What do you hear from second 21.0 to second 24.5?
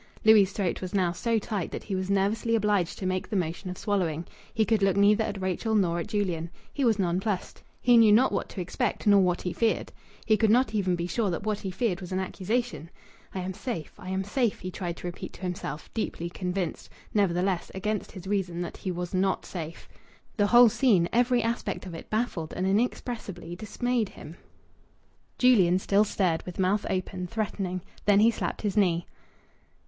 every aspect of it, baffled and inexpressibly dismayed him.